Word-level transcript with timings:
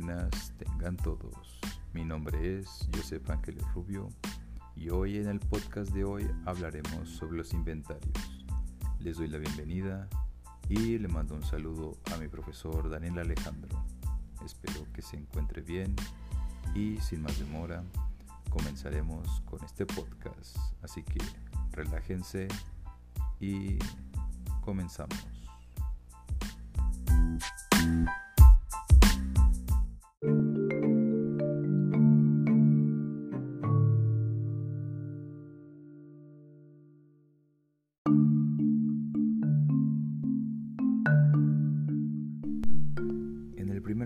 buenas 0.00 0.54
tengan 0.56 0.96
todos. 0.96 1.60
Mi 1.92 2.04
nombre 2.04 2.58
es 2.58 2.88
Josep 2.94 3.28
Ángeles 3.28 3.62
Rubio 3.74 4.08
y 4.74 4.88
hoy 4.88 5.18
en 5.18 5.28
el 5.28 5.40
podcast 5.40 5.92
de 5.92 6.04
hoy 6.04 6.26
hablaremos 6.46 7.10
sobre 7.10 7.36
los 7.36 7.52
inventarios. 7.52 8.46
Les 8.98 9.18
doy 9.18 9.28
la 9.28 9.36
bienvenida 9.36 10.08
y 10.70 10.96
le 10.96 11.06
mando 11.08 11.34
un 11.34 11.42
saludo 11.42 11.98
a 12.14 12.16
mi 12.16 12.28
profesor 12.28 12.88
Daniel 12.88 13.18
Alejandro. 13.18 13.84
Espero 14.42 14.86
que 14.94 15.02
se 15.02 15.18
encuentre 15.18 15.60
bien 15.60 15.94
y 16.74 16.96
sin 17.00 17.20
más 17.20 17.38
demora 17.38 17.84
comenzaremos 18.48 19.42
con 19.42 19.62
este 19.64 19.84
podcast. 19.84 20.56
Así 20.82 21.02
que 21.02 21.18
relájense 21.72 22.48
y 23.38 23.78
comenzamos. 24.62 25.18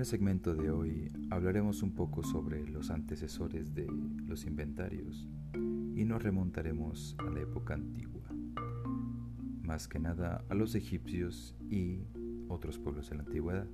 Primer 0.05 0.21
segmento 0.21 0.55
de 0.55 0.71
hoy 0.71 1.11
hablaremos 1.31 1.83
un 1.83 1.95
poco 1.95 2.23
sobre 2.23 2.69
los 2.69 2.91
antecesores 2.91 3.75
de 3.75 3.87
los 4.27 4.45
inventarios 4.45 5.27
y 5.55 6.05
nos 6.05 6.23
remontaremos 6.23 7.17
a 7.21 7.31
la 7.31 7.41
época 7.41 7.73
antigua, 7.73 8.29
más 9.63 9.89
que 9.89 9.99
nada 9.99 10.45
a 10.51 10.55
los 10.55 10.75
egipcios 10.75 11.57
y 11.71 12.01
otros 12.49 12.79
pueblos 12.79 13.09
de 13.09 13.17
la 13.17 13.23
antigüedad. 13.23 13.67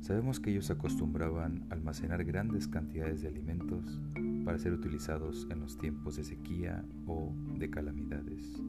Sabemos 0.00 0.40
que 0.40 0.50
ellos 0.50 0.70
acostumbraban 0.70 1.66
almacenar 1.68 2.24
grandes 2.24 2.66
cantidades 2.66 3.20
de 3.20 3.28
alimentos 3.28 4.00
para 4.46 4.56
ser 4.56 4.72
utilizados 4.72 5.46
en 5.50 5.60
los 5.60 5.76
tiempos 5.76 6.16
de 6.16 6.24
sequía 6.24 6.86
o 7.06 7.34
de 7.58 7.68
calamidades. 7.68 8.62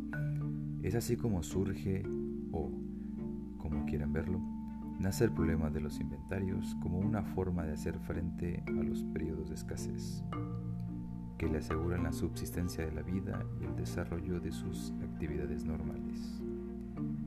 Es 0.83 0.95
así 0.95 1.15
como 1.15 1.41
surge, 1.41 2.03
o 2.51 2.69
como 3.59 3.85
quieran 3.85 4.11
verlo, 4.11 4.41
nace 4.99 5.25
el 5.25 5.31
problema 5.31 5.69
de 5.69 5.81
los 5.81 5.99
inventarios 5.99 6.75
como 6.81 6.99
una 6.99 7.23
forma 7.23 7.63
de 7.63 7.73
hacer 7.73 7.99
frente 7.99 8.63
a 8.67 8.83
los 8.83 9.03
periodos 9.05 9.49
de 9.49 9.55
escasez, 9.55 10.23
que 11.37 11.47
le 11.47 11.59
aseguran 11.59 12.03
la 12.03 12.11
subsistencia 12.11 12.85
de 12.85 12.91
la 12.91 13.01
vida 13.01 13.45
y 13.59 13.65
el 13.65 13.75
desarrollo 13.75 14.39
de 14.39 14.51
sus 14.51 14.93
actividades 15.03 15.65
normales. 15.65 16.41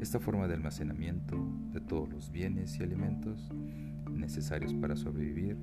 Esta 0.01 0.19
forma 0.19 0.47
de 0.47 0.55
almacenamiento 0.55 1.37
de 1.73 1.81
todos 1.81 2.09
los 2.09 2.31
bienes 2.31 2.79
y 2.79 2.83
alimentos 2.83 3.51
necesarios 4.11 4.73
para 4.75 4.97
sobrevivir 4.97 5.57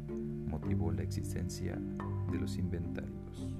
motivó 0.47 0.91
la 0.91 1.03
existencia 1.03 1.79
de 2.31 2.37
los 2.37 2.57
inventarios. 2.57 3.55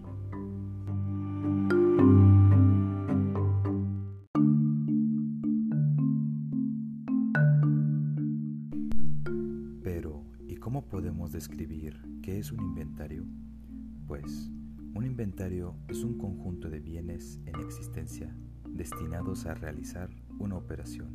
Podemos 10.83 11.31
describir 11.31 11.95
qué 12.21 12.39
es 12.39 12.51
un 12.51 12.61
inventario? 12.61 13.25
Pues, 14.07 14.49
un 14.93 15.05
inventario 15.05 15.75
es 15.87 16.03
un 16.03 16.17
conjunto 16.17 16.69
de 16.69 16.79
bienes 16.79 17.39
en 17.45 17.55
existencia 17.61 18.35
destinados 18.65 19.45
a 19.45 19.53
realizar 19.53 20.09
una 20.37 20.57
operación, 20.57 21.09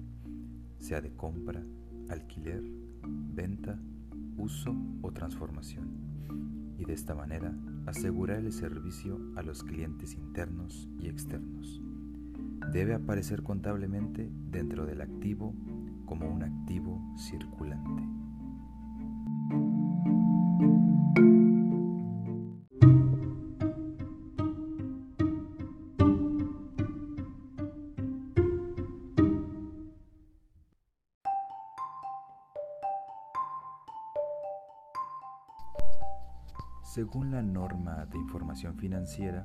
sea 0.79 1.01
de 1.01 1.15
compra, 1.15 1.63
alquiler, 2.09 2.63
venta, 3.03 3.79
uso 4.37 4.75
o 5.03 5.13
transformación, 5.13 6.77
y 6.79 6.85
de 6.85 6.95
esta 6.95 7.15
manera 7.15 7.55
asegurar 7.87 8.39
el 8.39 8.53
servicio 8.53 9.19
a 9.37 9.43
los 9.43 9.63
clientes 9.63 10.15
internos 10.15 10.89
y 10.99 11.09
externos. 11.09 11.81
Debe 12.73 12.95
aparecer 12.95 13.43
contablemente 13.43 14.31
dentro 14.51 14.87
del 14.87 15.01
activo 15.01 15.55
como 16.07 16.29
un 16.29 16.43
activo 16.43 17.01
circulante. 17.19 18.03
Según 36.93 37.31
la 37.31 37.41
norma 37.41 38.05
de 38.07 38.19
información 38.19 38.77
financiera, 38.77 39.45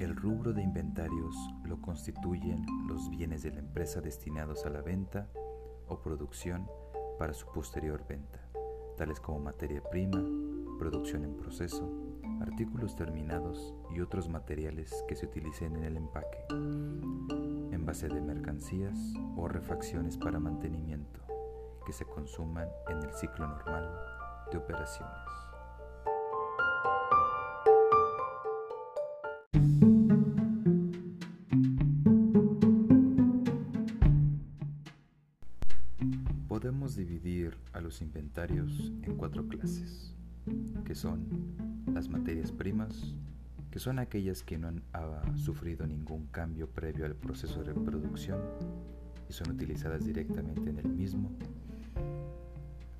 el 0.00 0.14
rubro 0.14 0.52
de 0.52 0.62
inventarios 0.62 1.34
lo 1.64 1.80
constituyen 1.80 2.66
los 2.86 3.08
bienes 3.08 3.42
de 3.42 3.52
la 3.52 3.60
empresa 3.60 4.02
destinados 4.02 4.66
a 4.66 4.68
la 4.68 4.82
venta 4.82 5.30
o 5.86 6.02
producción 6.02 6.68
para 7.18 7.32
su 7.32 7.46
posterior 7.52 8.04
venta, 8.06 8.40
tales 8.98 9.18
como 9.18 9.38
materia 9.38 9.82
prima, 9.82 10.22
producción 10.78 11.24
en 11.24 11.38
proceso, 11.38 11.90
artículos 12.42 12.94
terminados 12.96 13.74
y 13.88 14.00
otros 14.00 14.28
materiales 14.28 15.02
que 15.08 15.16
se 15.16 15.24
utilicen 15.24 15.74
en 15.74 15.84
el 15.84 15.96
empaque, 15.96 16.44
envase 17.72 18.08
de 18.08 18.20
mercancías 18.20 19.14
o 19.38 19.48
refacciones 19.48 20.18
para 20.18 20.38
mantenimiento 20.38 21.20
que 21.86 21.94
se 21.94 22.04
consuman 22.04 22.68
en 22.90 22.98
el 22.98 23.14
ciclo 23.14 23.48
normal 23.48 23.90
de 24.52 24.58
operaciones. 24.58 25.47
Podemos 36.48 36.96
dividir 36.96 37.56
a 37.72 37.80
los 37.80 38.02
inventarios 38.02 38.92
en 39.02 39.16
cuatro 39.16 39.46
clases, 39.46 40.12
que 40.84 40.94
son 40.94 41.26
las 41.92 42.08
materias 42.08 42.50
primas, 42.52 43.14
que 43.70 43.78
son 43.78 43.98
aquellas 43.98 44.42
que 44.42 44.58
no 44.58 44.68
han 44.92 45.38
sufrido 45.38 45.86
ningún 45.86 46.26
cambio 46.26 46.68
previo 46.68 47.04
al 47.06 47.14
proceso 47.14 47.62
de 47.62 47.74
producción 47.74 48.40
y 49.28 49.32
son 49.32 49.50
utilizadas 49.50 50.04
directamente 50.04 50.70
en 50.70 50.78
el 50.78 50.88
mismo, 50.88 51.30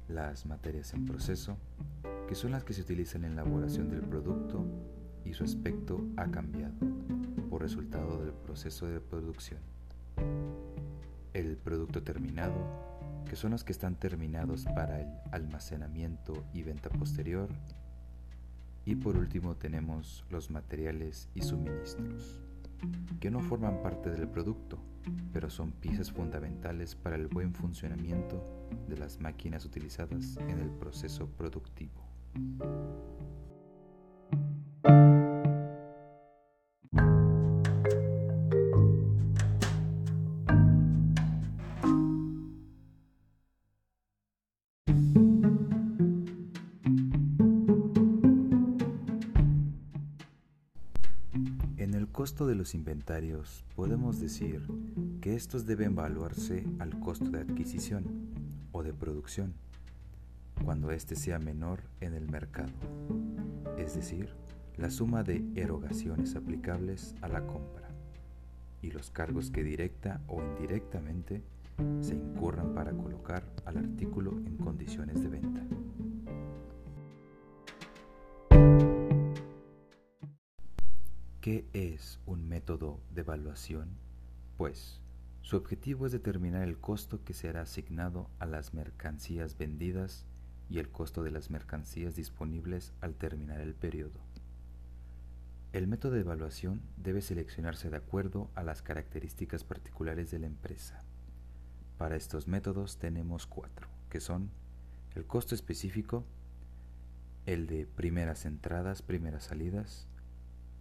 las 0.08 0.46
materias 0.46 0.92
en 0.94 1.04
proceso, 1.04 1.56
que 2.28 2.34
son 2.34 2.52
las 2.52 2.64
que 2.64 2.75
se 2.75 2.82
utilizan 2.82 3.25
en 3.25 3.36
la 3.36 3.42
elaboración 3.42 3.90
del 3.90 4.02
producto 4.02 4.64
y 5.28 5.34
su 5.34 5.44
aspecto 5.44 6.00
ha 6.16 6.30
cambiado 6.30 6.74
por 7.50 7.60
resultado 7.60 8.24
del 8.24 8.32
proceso 8.32 8.86
de 8.86 9.00
producción. 9.00 9.60
El 11.34 11.56
producto 11.58 12.02
terminado, 12.02 12.54
que 13.28 13.36
son 13.36 13.50
los 13.50 13.62
que 13.62 13.72
están 13.72 13.96
terminados 13.96 14.64
para 14.64 15.00
el 15.00 15.08
almacenamiento 15.30 16.44
y 16.54 16.62
venta 16.62 16.88
posterior. 16.88 17.48
Y 18.86 18.96
por 18.96 19.18
último 19.18 19.54
tenemos 19.54 20.24
los 20.30 20.50
materiales 20.50 21.28
y 21.34 21.42
suministros, 21.42 22.40
que 23.20 23.30
no 23.30 23.40
forman 23.40 23.82
parte 23.82 24.10
del 24.10 24.28
producto, 24.28 24.78
pero 25.32 25.50
son 25.50 25.72
piezas 25.72 26.10
fundamentales 26.10 26.94
para 26.94 27.16
el 27.16 27.28
buen 27.28 27.52
funcionamiento 27.52 28.42
de 28.88 28.96
las 28.96 29.20
máquinas 29.20 29.66
utilizadas 29.66 30.38
en 30.48 30.58
el 30.58 30.70
proceso 30.70 31.26
productivo. 31.26 32.08
Costo 52.19 52.49
de 52.49 52.56
los 52.56 52.75
inventarios 52.75 53.65
podemos 53.76 54.19
decir 54.19 54.67
que 55.20 55.37
estos 55.37 55.67
deben 55.67 55.93
evaluarse 55.93 56.67
al 56.81 56.99
costo 56.99 57.31
de 57.31 57.38
adquisición 57.38 58.05
o 58.73 58.82
de 58.82 58.93
producción, 58.93 59.55
cuando 60.65 60.91
éste 60.91 61.15
sea 61.15 61.38
menor 61.38 61.81
en 62.00 62.15
el 62.15 62.29
mercado, 62.29 62.73
es 63.76 63.94
decir, 63.94 64.31
la 64.76 64.91
suma 64.91 65.23
de 65.23 65.44
erogaciones 65.55 66.35
aplicables 66.35 67.15
a 67.20 67.29
la 67.29 67.47
compra 67.47 67.88
y 68.82 68.91
los 68.91 69.12
cargos 69.12 69.53
que 69.53 69.62
directa 69.62 70.20
o 70.26 70.43
indirectamente 70.43 71.44
se 72.00 72.17
incurran 72.17 72.75
para 72.75 72.91
colocar 72.94 73.44
al 73.65 73.76
artículo 73.76 74.32
en 74.44 74.56
condiciones 74.56 75.23
de 75.23 75.29
venta. 75.29 75.65
¿Qué 81.48 81.64
es 81.72 82.20
un 82.26 82.46
método 82.46 83.00
de 83.14 83.22
evaluación? 83.22 83.88
Pues 84.58 85.00
su 85.40 85.56
objetivo 85.56 86.04
es 86.04 86.12
determinar 86.12 86.60
el 86.62 86.78
costo 86.78 87.24
que 87.24 87.32
será 87.32 87.62
asignado 87.62 88.28
a 88.38 88.44
las 88.44 88.74
mercancías 88.74 89.56
vendidas 89.56 90.26
y 90.68 90.78
el 90.78 90.90
costo 90.90 91.22
de 91.22 91.30
las 91.30 91.48
mercancías 91.48 92.14
disponibles 92.14 92.92
al 93.00 93.14
terminar 93.14 93.62
el 93.62 93.74
periodo. 93.74 94.20
El 95.72 95.86
método 95.86 96.12
de 96.12 96.20
evaluación 96.20 96.82
debe 96.98 97.22
seleccionarse 97.22 97.88
de 97.88 97.96
acuerdo 97.96 98.50
a 98.54 98.62
las 98.62 98.82
características 98.82 99.64
particulares 99.64 100.30
de 100.30 100.40
la 100.40 100.48
empresa. 100.48 101.02
Para 101.96 102.16
estos 102.16 102.46
métodos 102.46 102.98
tenemos 102.98 103.46
cuatro, 103.46 103.88
que 104.10 104.20
son 104.20 104.50
el 105.14 105.24
costo 105.24 105.54
específico, 105.54 106.26
el 107.46 107.66
de 107.66 107.86
primeras 107.86 108.44
entradas, 108.44 109.00
primeras 109.00 109.44
salidas, 109.44 110.08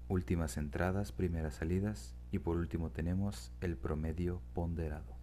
últimas 0.08 0.58
entradas, 0.58 1.12
primeras 1.12 1.56
salidas 1.56 2.16
y 2.32 2.40
por 2.40 2.58
último 2.58 2.92
tenemos 2.92 3.52
el 3.62 3.78
promedio 3.78 4.42
ponderado. 4.54 5.18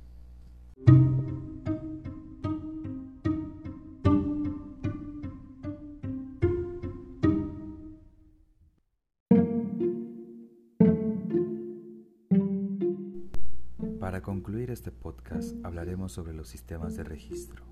Para 14.01 14.21
concluir 14.21 14.71
este 14.71 14.93
podcast 14.93 15.57
hablaremos 15.65 16.13
sobre 16.13 16.35
los 16.35 16.49
sistemas 16.49 16.95
de 16.97 17.05
registro. 17.05 17.65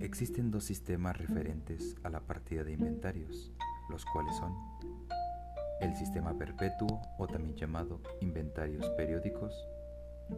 Existen 0.00 0.50
dos 0.50 0.64
sistemas 0.64 1.16
referentes 1.16 1.96
a 2.02 2.10
la 2.10 2.20
partida 2.20 2.64
de 2.64 2.72
inventarios, 2.72 3.52
los 3.90 4.04
cuales 4.06 4.34
son 4.36 4.54
el 5.82 5.96
sistema 5.96 6.38
perpetuo 6.38 7.02
o 7.18 7.26
también 7.26 7.56
llamado 7.56 8.00
inventarios 8.20 8.88
periódicos 8.90 9.54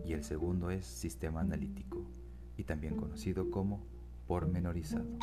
y 0.04 0.14
el 0.14 0.24
segundo 0.24 0.70
es 0.70 0.86
sistema 0.86 1.40
analítico 1.40 2.04
y 2.56 2.64
también 2.64 2.96
conocido 2.96 3.50
como 3.50 3.86
pormenorizado. 4.26 5.18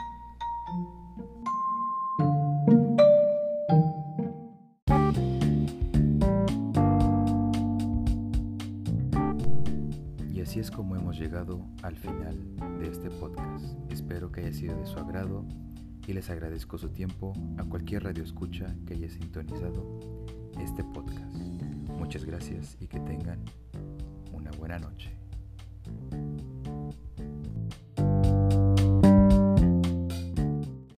así 10.51 10.59
es 10.59 10.69
como 10.69 10.97
hemos 10.97 11.17
llegado 11.17 11.61
al 11.81 11.95
final 11.95 12.37
de 12.77 12.89
este 12.89 13.09
podcast. 13.09 13.63
Espero 13.89 14.33
que 14.33 14.41
haya 14.41 14.51
sido 14.51 14.75
de 14.75 14.85
su 14.85 14.99
agrado 14.99 15.45
y 16.07 16.13
les 16.13 16.29
agradezco 16.29 16.77
su 16.77 16.89
tiempo 16.89 17.33
a 17.57 17.63
cualquier 17.63 18.03
radio 18.03 18.23
escucha 18.23 18.75
que 18.85 18.93
haya 18.95 19.09
sintonizado 19.09 19.99
este 20.59 20.83
podcast. 20.83 21.35
Muchas 21.97 22.25
gracias 22.25 22.77
y 22.79 22.87
que 22.87 22.99
tengan 22.99 23.43
una 24.33 24.51
buena 24.51 24.79
noche. 24.79 25.20